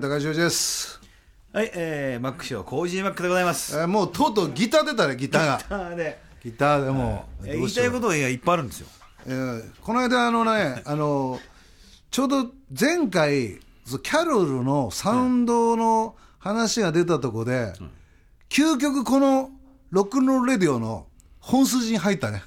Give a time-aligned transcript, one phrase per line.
[0.00, 1.00] トラベルの高橋です、
[1.52, 3.76] はい、えー、マックショーコージーマックでございます。
[3.76, 8.88] えーもうとうとうギター出たねギターがで、ギターでもう、えー言いたいことがいっぱいあるんですよ。
[9.26, 11.38] えーこの間あのね あの
[12.10, 17.74] ちょうど前回キャロルのサウンドの話が出たとこで、
[18.48, 19.50] 究極この
[19.90, 21.06] ロックンロールレディオの
[21.40, 22.42] 本筋に入ったね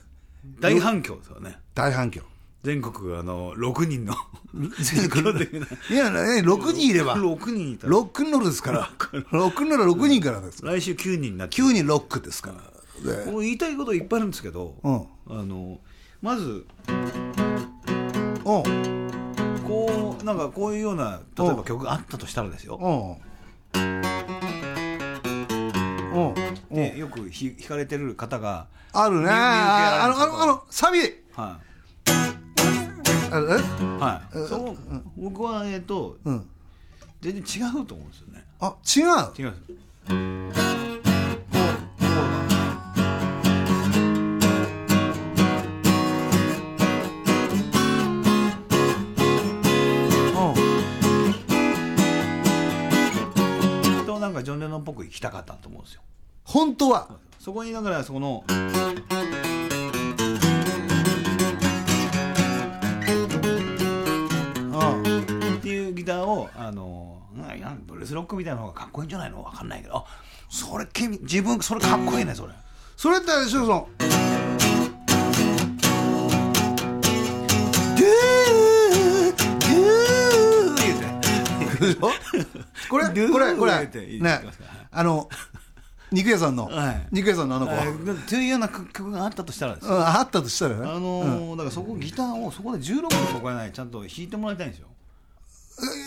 [0.59, 1.57] 大反響ですよね。
[1.75, 2.23] 大反響
[2.63, 4.15] 全国あの6人の。
[4.53, 5.67] 全国的な。
[5.93, 7.15] いやね6人いれば。
[7.15, 7.87] ロ6人いた。
[7.87, 8.89] らックンロールですから。
[9.31, 10.65] ロックンロールは6人からです。
[10.65, 11.61] 来週9人になって。
[11.61, 12.53] 9人ロックですか
[13.03, 13.25] ら。
[13.25, 13.29] で。
[13.29, 14.95] もう言いたいこといっぱいあるんですけど、うん。
[15.27, 15.79] あの
[16.21, 16.91] まずう
[18.59, 18.63] ん。
[19.65, 22.79] こうなんかこういうような例えば曲があったとしたらですよ、
[26.95, 29.27] よくひ弾かれてる方が、あるね。
[29.29, 30.99] あのあのあのサビ。
[31.33, 31.72] はあ
[33.41, 34.77] はい、そう。
[35.17, 36.49] 僕はえっ、とうん。
[37.21, 38.43] 全然違うと思うんですよね。
[38.59, 39.41] あ違う？
[39.41, 39.53] 違う
[54.19, 56.01] なんかジョン・レノンっぽく弾きたかったと思うんですよ。
[56.45, 57.09] 本当は。
[57.39, 58.43] そこにだからその
[66.55, 69.43] あのなんかブルースロックみたいなの方がかっこいいんじゃないの？
[69.43, 69.97] わかんないけど。
[69.97, 70.05] あ
[70.49, 72.53] それ君自分それかっこいいねそれ。
[72.95, 73.87] それってあれでしょその。
[73.97, 81.05] ドゥードゥ言うて。
[81.99, 81.99] ー
[82.89, 83.87] これこれこれ。
[84.19, 84.41] ね。
[84.91, 85.27] あの
[86.11, 86.65] 肉屋さんの。
[86.67, 87.07] はい。
[87.11, 87.73] 肉屋さんのあの子。
[87.73, 89.87] えーというような曲があったとしたらです。
[89.87, 90.85] ようんあったとしたらね。
[90.87, 93.71] あのーだからそこギターをそこで16のとこやない。
[93.71, 94.89] ちゃんと弾いてもらいたいんですよ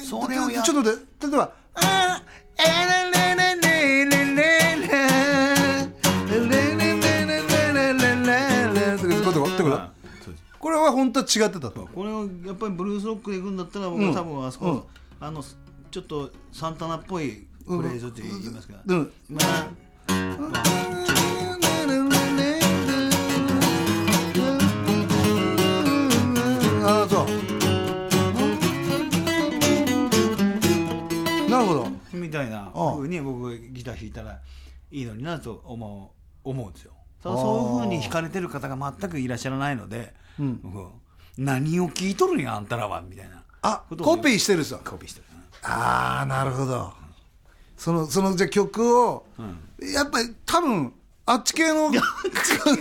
[0.08, 1.26] それをやちょっと待って。
[1.26, 4.46] 例えば「あーえららららららら
[9.46, 9.96] って
[10.58, 14.82] これは本当は違ってたとこれをやっぱりブルースロックでいくんだったら僕は多分あそこ、うん
[15.18, 15.42] あの
[15.90, 19.70] ちょっとサンタナっぽいフレーズって言いますか、うんまあ
[20.08, 21.15] あ
[33.08, 34.40] なああ風に僕ギター弾いたら
[34.90, 36.12] いいのになと思
[36.44, 36.92] う思うんですよ。
[37.22, 40.90] ただそういう風に弾かれてる方が全くいらっしゃらないので、僕は
[41.36, 43.42] 何を聞いとるんやあんたらはみたいな。
[43.62, 45.26] あコピーしてるさコピーしてる。
[45.62, 46.92] ああなるほど。
[47.76, 49.26] そのそのじゃあ曲を、
[49.80, 50.92] やっぱり多分
[51.26, 51.92] あっち系のあっ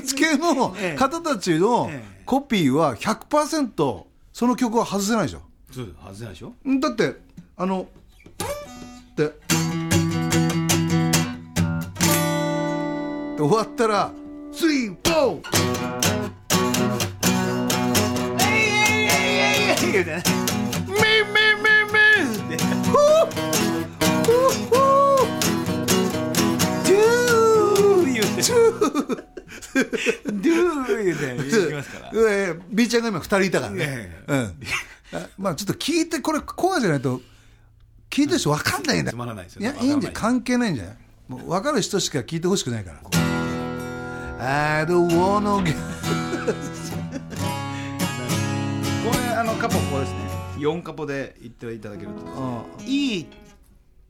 [0.06, 0.96] ち系のええ。
[0.96, 2.24] 方たちのええ。
[2.25, 4.03] コピーは100%
[4.34, 5.41] その曲は外せないでしょ。
[5.72, 6.53] そう外せないでしょ。
[6.68, 7.16] んだって
[7.58, 7.88] あの
[9.16, 9.34] でで
[13.47, 14.11] 終わったら
[14.51, 15.95] 「スリーフォー。
[19.95, 20.23] 言うてね
[20.88, 25.25] メンメンメンメンでフーフーフー
[26.85, 28.41] ドゥー言うて
[30.25, 34.55] ドゥー言うて言いますからえー B ちゃんが今2人いたからねえ、うん、
[35.37, 37.22] まあちょっと聞いてこれコアじゃないと
[38.09, 40.97] 聞いてる人分かんないんだつまらないですよねいやいいいんじゃ関係ないんじゃない
[41.28, 43.24] もう分かる人しか聞いてほしくないから
[44.40, 45.76] I don't wanna get
[49.05, 50.17] これあのカポこれですね。
[50.58, 52.22] 4カポで言っていただけると。
[52.79, 52.85] うん。
[52.85, 53.26] いいっ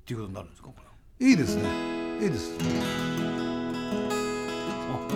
[0.06, 0.70] ていうことになるんですか？
[0.70, 0.76] こ
[1.20, 1.28] れ。
[1.30, 1.64] いいですね。
[2.22, 2.52] いいです。
[4.90, 5.08] あ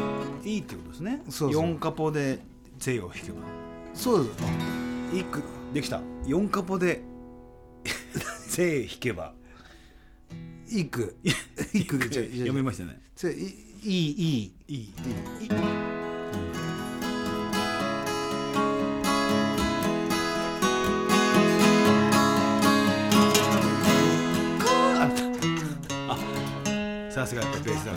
[0.44, 1.21] いいってことですね。
[1.29, 1.63] そうそう。
[1.63, 2.39] 4カポで
[2.77, 3.38] 税を引けば。
[3.94, 4.23] そう。
[4.25, 4.38] です
[5.13, 5.41] 一句
[5.73, 6.01] できた。
[6.25, 7.01] 4カポで
[8.50, 9.33] 税引けば。
[10.71, 11.15] いい句
[11.73, 13.01] いい句で読めましたね
[13.83, 15.49] いいいいいいいい
[26.09, 26.17] あ
[27.09, 27.93] さすがやっぱベースだ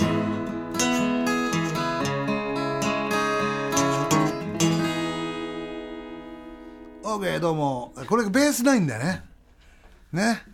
[7.04, 9.22] オーケーどうもこれベースないんだよね
[10.12, 10.51] ね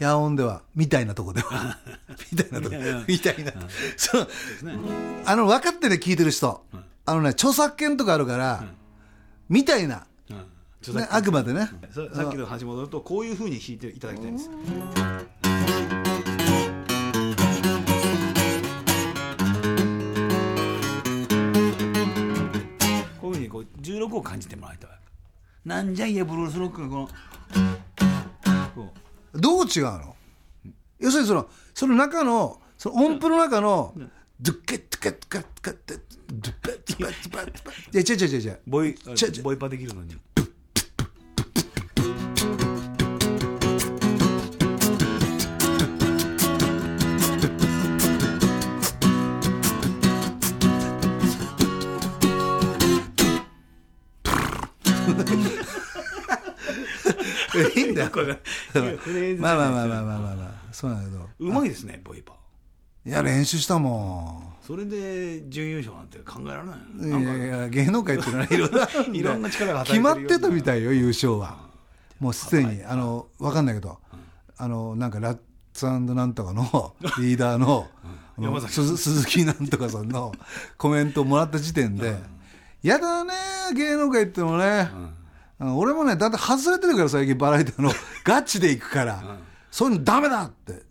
[0.00, 1.78] 野音ではみたいなとこでは。
[2.32, 2.76] みたいなとこ。
[3.06, 3.52] みたいな。
[3.96, 4.28] そう。
[4.62, 4.78] ね。
[5.24, 6.64] あの分かってね聞いてる人、
[7.06, 8.64] あのね著作権とかあるから、
[9.48, 10.96] みたいな、うん。
[10.96, 11.70] ね、あくまでね。
[11.90, 14.50] ささっきの話戻るとこういうふうに弾いていただきたいんです。
[23.20, 24.90] こういうふうにこう16を感じてもらいたい。
[25.64, 27.08] なんじゃいやブルースロックのこの。
[28.74, 28.92] こ
[29.34, 30.16] どう違うの？
[30.98, 33.92] 要するにそのその中のその音符の中の
[34.40, 36.00] ドゥッケッドゥケッドゥケッドゥケッドゥ
[36.32, 40.33] ドゥッペッドゥペッドゥペッドゥペッいや違う違う違う違うボイちょちょボイパできるのにいいんだよこ
[57.58, 60.72] れフレーズまあまあまあまあまあまあまあ。
[60.72, 61.28] そうなんだけど。
[61.38, 62.34] うまいですねボイパ
[63.06, 71.58] いや練習したもそれで準優勝なんて考えられないんよいやいや芸能界っていうのはいろんな いろんな力が決まってたみたいよ優勝は。
[72.18, 72.82] もうすでに。
[72.84, 73.98] あの分かんないけど。
[74.56, 75.38] あのなんかラッ
[75.74, 77.88] ツなんとかのリーダーの
[78.68, 80.32] 鈴鈴木なんとかさんの
[80.78, 82.16] コメントをもらった時点で。
[82.82, 83.32] やだね
[83.74, 84.90] 芸能界ってのもね
[85.60, 87.90] 俺もねだんだん外れてるから最近バラエティの。
[88.24, 89.38] ガチで行くから。
[89.70, 90.82] そういうのダメだって。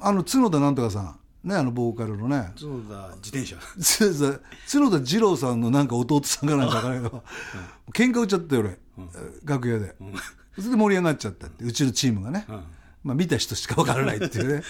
[0.00, 1.18] あの角田なんとかさん。
[1.44, 2.52] ねあのボーカルのね。
[2.56, 3.56] そうだ自転車。
[3.80, 4.40] つ
[4.70, 7.24] 角田二郎さんのなんか弟さんかなんか分からないけど、
[7.92, 8.78] 喧嘩売っちゃって俺、
[9.44, 9.94] 楽屋で、
[10.56, 11.64] それで盛り上がっちゃったって。
[11.64, 12.46] うちのチームがね、
[13.04, 14.62] まあ、見た人しか分からないっていうね、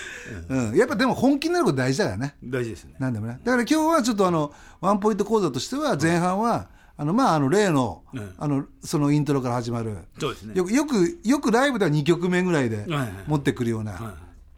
[0.48, 0.76] うん。
[0.76, 2.36] やっぱでも本気になること大事だからね。
[2.44, 2.94] 大事ですね。
[2.98, 3.40] なんでもね。
[3.42, 6.68] だから今日はちょっとあのワンポイント講座としては前半は、
[7.00, 9.98] あのまああの例の,、うんあのそのイントロから始まる。
[10.18, 10.54] そうですね。
[10.54, 12.86] よくよくよくライブでは2曲目ぐらいで
[13.26, 14.16] 持ってくるような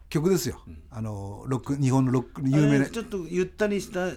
[0.09, 0.59] 曲ですよ、
[0.89, 2.85] あのロック日本のロック有名な。
[2.87, 4.07] ちょっとゆったりした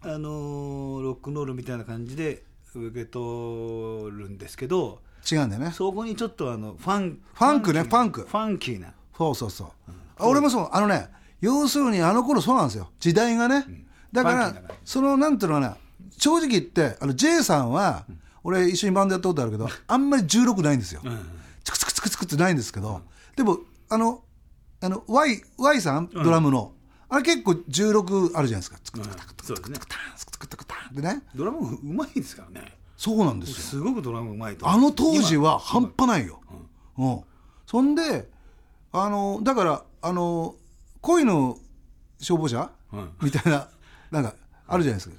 [0.00, 2.42] あのーロックンロールみたいな感じで
[2.74, 5.00] 受け取るんですけど
[5.30, 5.72] 違うんだよね。
[5.72, 8.22] そこにちょっとあのファンファンクねファンク。
[8.22, 8.94] ファンキーな。
[9.16, 9.68] そうそうそう、
[10.16, 10.68] あ俺もそう。
[10.72, 11.08] あのね
[11.40, 12.88] 要するにあの頃そうなんですよ。
[12.98, 13.64] 時代がね、
[14.12, 14.54] だから。
[14.84, 15.76] そのなんていうのかな
[16.18, 18.04] 正直言ってあの J さんは、
[18.44, 21.02] 俺一緒にバンドやったことあるけどあんまり16ないんですよ、
[21.64, 23.02] チクチクチクチクってないんですけど、
[23.36, 24.22] でもあの
[24.80, 26.72] あの Y, y さんドラムの、
[27.08, 36.40] あれ結構16あるじゃないですかツクツクタクそうですねタンツクツクタクタンってねドラムうまいですからねそうなんですよすごくドラムうまいとあの当時は半端ないよ。
[36.98, 37.20] うん。
[37.66, 38.28] そんで、
[38.92, 40.56] あの、だから、あの、
[41.00, 41.58] 恋の
[42.18, 43.68] 消防車、うんみたいな、
[44.10, 44.34] なんか、
[44.66, 45.14] あるじゃないですか。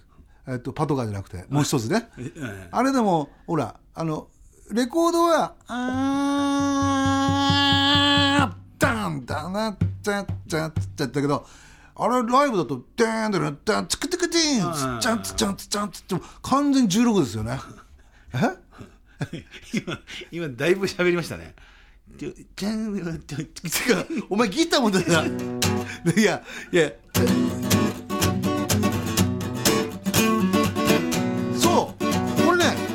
[0.50, 2.10] えっと、パトカーじゃなくて、もう一つね。
[2.18, 4.28] ええあれでも、ほら、あの、
[4.72, 11.46] レコードは、あー、ダン、ダナッ、チャッ、チャッ、チャッだけど、
[11.96, 15.56] あれ、ライブだと、ダーン、ダン、ダン、チクチクチン、チャン、チャン、チャン、
[15.92, 17.60] チャン、完全に16ですよね。
[18.34, 20.00] え今
[20.32, 21.54] 今だいぶ喋りましたね
[24.30, 25.06] お前ギターもだよ。
[26.18, 26.92] いや、いや。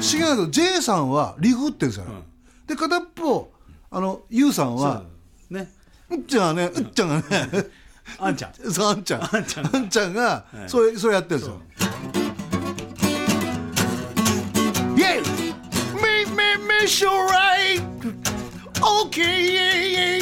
[0.04, 2.04] これね、不思議なんだけど、J さんはリフってんですよ。
[2.66, 3.50] で、片っぽ、
[3.90, 5.04] あの、ユウさんは、
[5.50, 5.70] ね
[6.10, 7.22] うっちゃんがね、うっちゃんがね、
[8.18, 9.36] あんちゃんそう、あんちゃん。
[9.36, 11.60] あんちゃんあんちゃんが、それ、それやってるんですよ。
[14.96, 15.22] イェイ
[15.96, 17.82] !Me, me, me, sure right!
[18.80, 20.20] Okay!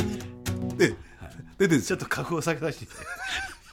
[0.76, 0.94] で、
[1.58, 2.92] 出てるちょっと格を下げさせて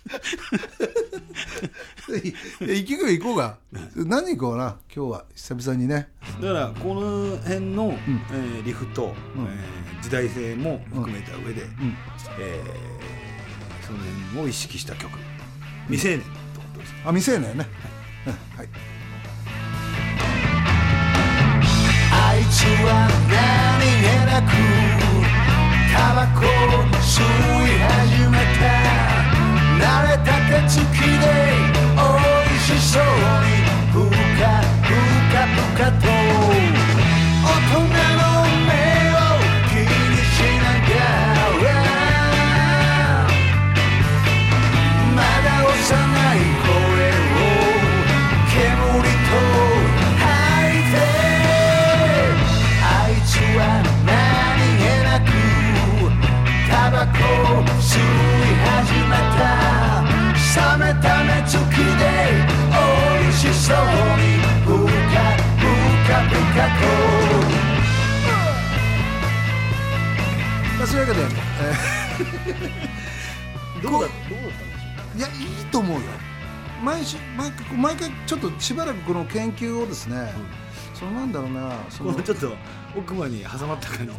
[2.63, 3.57] いや息ぐい行こうが
[3.95, 5.25] 何行こうな今日は。
[5.35, 6.09] 久々にね。
[6.41, 7.95] だからこの辺の、
[8.31, 11.63] えーリフと、えー時代性も含めた上で、
[12.39, 12.67] えー
[13.85, 13.99] その
[14.33, 15.11] 辺を意識した曲。
[15.87, 16.35] 未成年ってこ
[16.73, 17.67] とですあ未成年ね。
[18.27, 18.69] うんはい。
[22.11, 23.39] あいつは何
[24.01, 24.43] 気なく
[25.93, 26.47] タバコを
[27.01, 27.23] 吸い
[27.79, 27.87] 始
[28.29, 28.63] めた
[29.79, 31.25] 慣れた手つきで
[31.95, 34.43] 美味しそうにふか
[34.83, 34.91] ふ
[35.31, 36.03] かふかと。
[37.41, 38.18] 大人
[78.59, 80.31] しばらくこの研究をですね、
[80.93, 82.51] そのなんだろうなそうのちょっと
[82.95, 84.13] 奥歯に挟まった感じの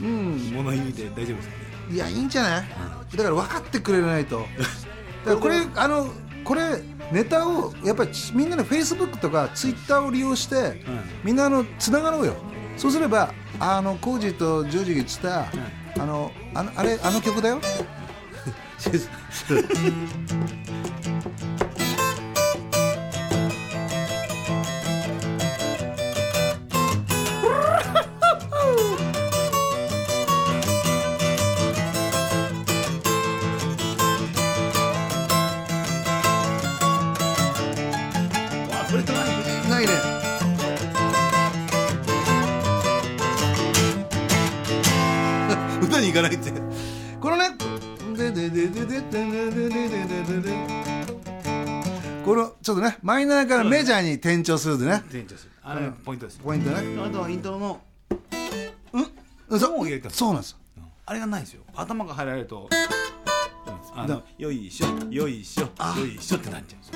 [0.00, 0.50] うん。
[0.54, 1.54] 物言いで大丈夫ですか
[1.90, 1.90] ね？
[1.90, 2.68] いやいいんじゃない、
[3.16, 4.46] だから分かってくれないと。
[5.26, 6.08] だからこれあの
[6.44, 10.82] これネタをやっぱりみんなのフェイスブックとかツイッターを利用して、
[11.22, 12.36] みんなあのつながろうよ。
[12.76, 15.46] そうすればあのコージとジョージが言ってた、
[16.02, 17.60] あのあのあれあの曲だよ
[39.82, 39.92] いね
[45.82, 46.50] 歌に行かないって。
[47.20, 47.50] このね
[52.24, 55.02] このちょっとねマイナーからメジャーに転調するでね。
[55.08, 55.50] 転調する。
[55.62, 56.38] あれポイントです。
[56.38, 56.76] ポイントね。
[57.04, 57.80] あとはイントロの。
[58.92, 59.06] うん？
[60.10, 60.32] そう。
[60.34, 60.58] なんですよ。
[61.06, 61.62] あれがないですよ。
[61.74, 62.68] 頭が入られると
[63.96, 64.22] うん。
[64.38, 65.68] よいしょよいしょよ
[66.06, 66.94] いしょってなっちゃうんですよ。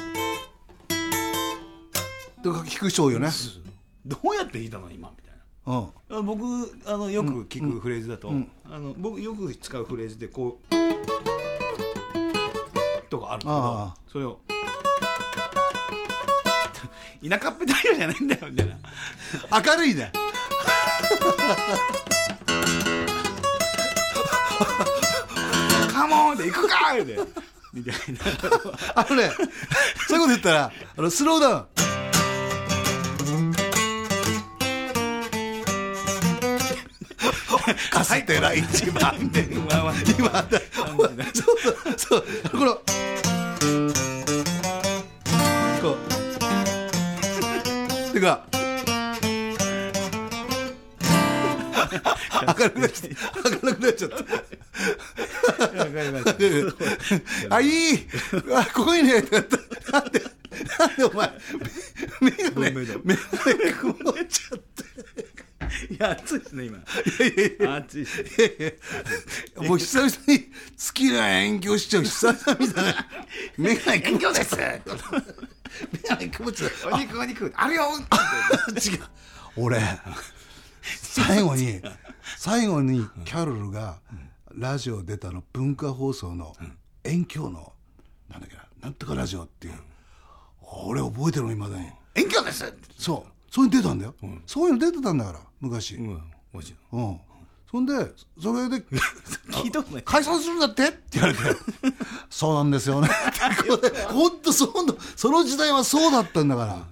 [2.52, 3.30] で聞く人多いよね？
[4.04, 5.34] どうやって弾いたの今みたい
[5.66, 5.78] な。
[5.78, 6.18] うん。
[6.18, 6.44] あ僕
[6.86, 8.32] あのよく聞くフレーズだと、
[8.70, 10.74] あの僕よく使うフレーズでこう
[13.08, 13.96] とかあるけどああ。
[14.10, 14.40] それを
[17.28, 18.76] 田舎っぺ太陽じゃないんだよみたいな。
[19.50, 20.12] 明るいね
[25.92, 26.94] 「カモン!」で行くか
[27.72, 28.20] みたいな。
[28.94, 29.32] あのね
[30.06, 31.66] そういうこと言ったらあのスローダウン
[37.90, 40.44] カステラ一番でわわ今だ
[41.34, 42.74] そうそうこの
[45.82, 45.96] こ
[48.10, 48.46] うてか
[52.46, 53.44] 明るくなっちゃった。
[53.44, 54.10] 明るくなっちゃっ
[57.48, 57.56] た。
[57.56, 58.06] あ、いい。
[58.54, 59.56] あ、ここいいねってなった。
[59.92, 60.22] なんで、
[60.78, 61.32] なんでお前、
[62.20, 63.16] 目がね、目がね、
[63.80, 63.96] 曇っ
[64.28, 65.94] ちゃって。
[65.94, 66.78] いや暑いですね今。
[66.78, 66.80] い
[67.20, 68.72] やいや暑いですいやい
[69.62, 70.48] やもう久々に好
[70.94, 72.04] きな遠鏡しちゃう。
[72.04, 73.06] 久々みたいな。
[73.58, 74.56] 目がね、遠鏡です。
[74.56, 74.62] 目
[76.08, 76.96] がね、曇っちゃった。
[76.96, 77.52] お肉お肉。
[77.56, 79.00] あるよ違う。
[79.56, 79.80] 俺
[80.84, 81.80] 最後に
[82.38, 83.98] 最後にキャロルが
[84.54, 86.54] ラジオ出たの文化放送の
[87.04, 87.72] 遠鏡の
[88.30, 89.74] なんだっけななんとかラジオっていう。
[90.84, 92.72] 俺覚えてるのいまだに遠鏡です。
[92.98, 93.32] そう。
[93.52, 94.14] そういうの出たんだよ、
[94.46, 95.94] そういうの出てたんだから昔。
[95.94, 96.22] う、うんん。
[96.52, 96.74] もち
[97.70, 97.92] そんで
[98.40, 98.80] それでろん
[99.50, 100.02] 聞いたことない。
[100.04, 100.88] 解散するんだって？
[100.88, 101.40] って言われて。
[102.30, 103.08] そうなんですよね。
[103.68, 106.86] こ れ本当そのその時代はそうだったんだか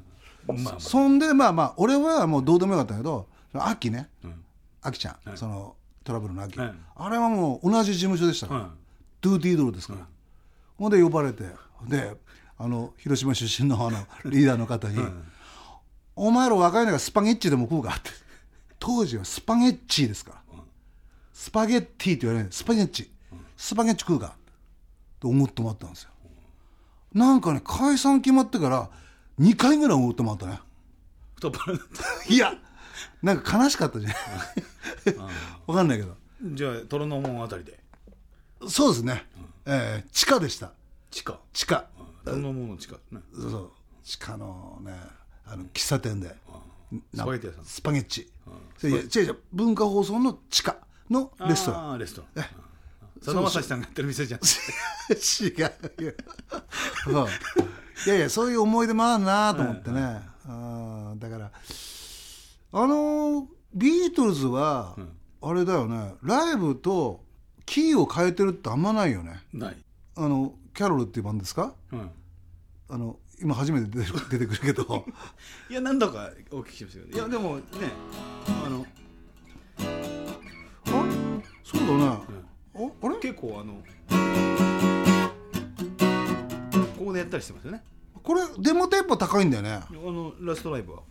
[0.48, 4.10] ら、まあそんでまあまあ俺はもうどうでもよかったけどアキね、
[4.82, 6.74] アキちゃん、そのトラブルのアキ、はい。
[6.96, 8.70] あれはもう同じ事務所でしたから、はい
[9.20, 10.00] ドゥーティードルですから、
[10.76, 11.44] ほんで呼ばれて。
[11.88, 12.14] で
[12.64, 14.98] あの広島出身のあのリーダーの方に
[16.16, 18.10] 「お前ら若いのがスパゲッチでも食うか?」って。
[18.78, 20.58] 当時はスパゲッチですから、
[21.32, 22.52] スパゲッティって言われない。
[22.52, 23.10] スパゲッチ、
[23.56, 24.36] スパゲッチ食うか。
[25.20, 26.10] と思ってもらったんですよ。
[27.14, 28.90] なんかね解散決まってから
[29.40, 30.60] 2回ぐらい思ってもらったね。
[31.36, 31.88] 太っ腹になっ
[32.28, 32.54] いや
[33.22, 34.18] なんか悲しかったじゃない
[35.66, 36.12] わかんないけど。
[36.12, 37.78] たじゃあ虎ノ門あたりで。
[38.68, 39.26] そうですね、
[39.66, 40.72] えー地下でした。
[41.10, 41.38] 地下。
[41.52, 41.86] 地下
[42.24, 43.20] 虎ノ門の地下ね。
[43.34, 43.70] そうそう。
[44.02, 44.92] 地下のね
[45.46, 46.34] あの喫茶店で。
[47.12, 47.64] スパゲッティ屋さん。
[47.64, 48.20] スパゲッチ。
[48.22, 49.38] いや違う違う。
[49.52, 50.76] 文化放送の地下
[51.10, 51.92] のレストラン。
[51.92, 52.46] あーレストラン。
[53.22, 54.40] さだまさしさんがやってる店じゃん。
[55.10, 55.48] 違
[56.02, 56.12] うよ。
[57.04, 57.26] そう。
[58.06, 61.50] いやいやそういう思い出もあるなと思ってね、あーだから
[62.72, 64.96] あのビートルズは、
[65.40, 66.14] あれだよね。
[66.22, 67.24] ライブと
[67.66, 69.42] キーを変えてるってあんまないよね。
[69.52, 69.76] ない。
[70.16, 71.74] あのキャロルっていうバンドですか？
[71.92, 72.10] うん。
[72.88, 75.04] あの今初めて出てる出てくるけど。
[75.70, 77.62] いや何度かお聞きしましたけどいやでもね
[78.66, 78.86] あの
[79.78, 80.90] あ
[81.64, 82.20] そうだね、あ
[83.02, 83.16] あれ？
[83.20, 83.74] 結構あの
[86.98, 87.82] ここでやったりしてますよね。
[88.22, 89.70] これデモテンポ高いんだよね。
[89.72, 91.04] あのラストライブはこ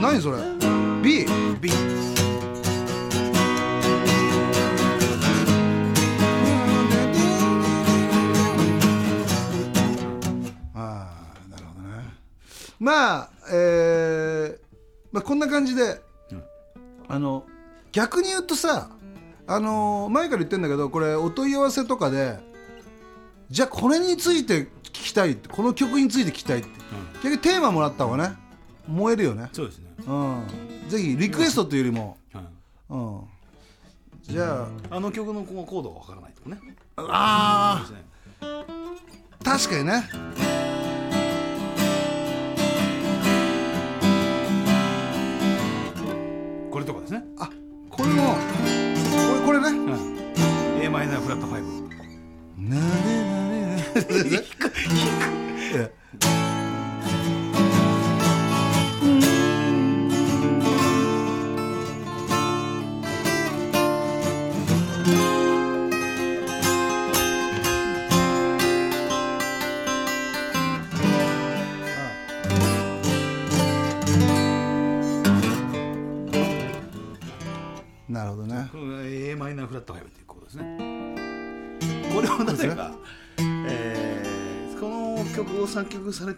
[0.00, 0.53] 何それ？
[12.78, 14.58] まあえー
[15.12, 16.02] まあ、こんな感じで、
[17.08, 17.44] あの
[17.92, 18.90] 逆に言うとさ
[19.46, 22.38] あの前から言ってんだけどこれお問い合わせとかで
[23.50, 26.68] じゃあこれについて聞きたいこの曲について聞きたいって、
[27.22, 28.36] 結局テーマもらった方がね
[28.88, 29.48] 燃えるよね。
[29.52, 29.86] そうですね。
[30.06, 30.42] うん。
[30.88, 32.44] ぜひリクエストというよりも、はい
[32.90, 33.20] うん、
[34.22, 36.58] じゃあの曲のコードがわからないとかね。
[36.96, 37.86] あ
[38.40, 38.64] あ
[39.42, 40.08] 確かにね
[47.14, 47.48] ね、あ
[47.90, 48.34] これも
[49.46, 49.78] これこれね。
[49.78, 50.82] うん。
[50.82, 51.83] A マイナーフラット5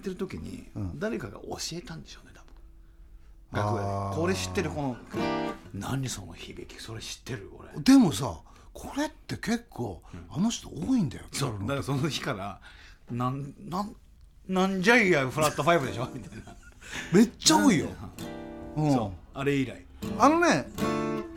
[0.06, 2.32] 作曲されてる時に、誰かが教えたんでしょうね
[3.52, 3.75] 多分。
[3.75, 4.16] 楽屋で。
[4.16, 4.96] これ知ってるこの
[5.75, 6.80] 何その響き。
[6.80, 7.82] それ知ってる俺。
[7.82, 8.40] でもさ
[8.72, 11.56] これって結構あの人多いんだよ、そう。
[11.60, 12.60] だからその日から
[13.10, 13.96] なんなん
[14.48, 16.56] なんじゃいやフラット5でしょみたいな。
[17.12, 17.86] めっちゃ多いよ、
[18.76, 18.92] うん。
[18.92, 19.10] そう。
[19.34, 19.84] あれ以来。
[20.18, 20.68] あのね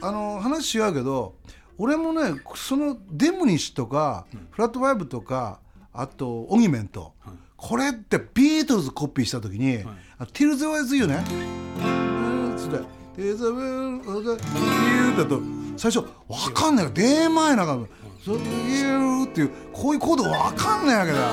[0.01, 1.35] あの話違うけど
[1.77, 5.59] 俺もねそのデムニッシュとか、フラットファイブとか
[5.93, 7.13] あとオギメント、
[7.61, 9.83] これってビートルズコピーした時に
[10.17, 11.23] 「あティルズ・ワイズ・ユーね」
[12.57, 12.77] つって
[13.15, 15.41] 「ティルズ・ワイズ・ユー」だと
[15.75, 17.79] 最初分かんないからマイナーが
[18.23, 21.25] 「そういう」っていうこういうコード分かんないわけだよ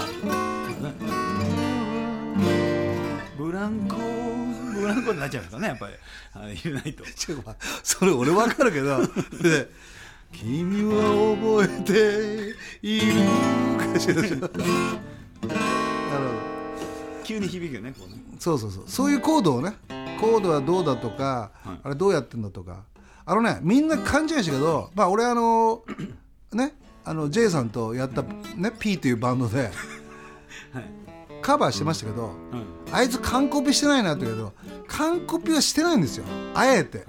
[3.39, 7.05] ブランコブランコになっちゃうんですかねやっぱりないと
[7.85, 8.99] それ俺分かるけど
[9.43, 9.71] で
[10.33, 11.03] 「君は
[11.37, 13.13] 覚えている
[13.95, 14.51] かしら」
[16.19, 16.57] なるほど
[17.25, 18.23] 急に響くよねこうね。
[18.39, 18.85] そうそうそう。
[18.87, 19.75] そういうコードをね
[20.21, 21.51] コードはどうだとか、
[21.83, 22.85] あれどうやってんだとか。
[23.25, 25.83] あのねみんな勘違いしたけどまあ俺あの
[26.53, 26.75] ね
[27.05, 29.71] あの J さんとやった、ね、P というバンドで
[30.73, 30.91] はい。
[31.43, 32.67] カバーしてましたけど、うん。
[32.93, 34.53] あいつ完コピしてないなって言うけど
[34.87, 36.25] 完コピはしてないんですよ。
[36.55, 37.05] あえて、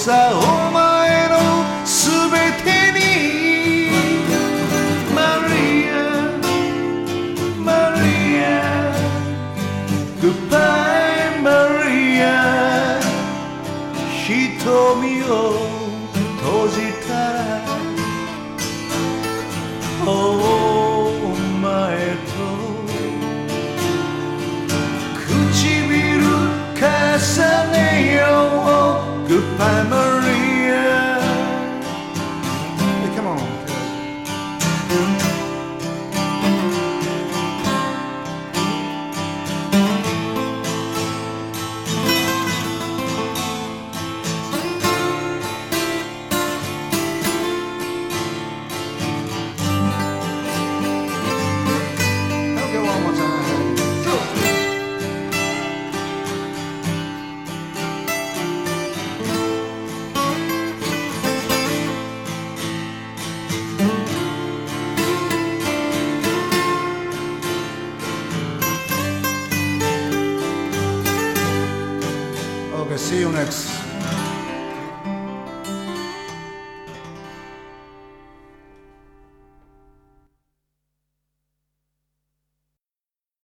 [0.06, 0.45] そ